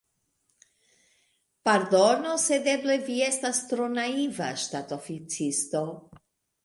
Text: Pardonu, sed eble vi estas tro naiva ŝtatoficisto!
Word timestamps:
Pardonu, 1.69 2.31
sed 2.45 2.69
eble 2.73 2.95
vi 3.09 3.17
estas 3.27 3.61
tro 3.73 3.91
naiva 3.99 4.49
ŝtatoficisto! 4.63 5.85